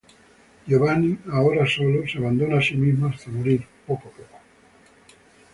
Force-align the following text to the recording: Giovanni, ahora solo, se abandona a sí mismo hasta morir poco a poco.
Giovanni, 0.65 1.15
ahora 1.31 1.63
solo, 1.67 2.01
se 2.07 2.17
abandona 2.17 2.57
a 2.57 2.61
sí 2.63 2.75
mismo 2.75 3.05
hasta 3.05 3.29
morir 3.29 3.67
poco 3.85 4.07
a 4.07 4.11
poco. 4.13 4.39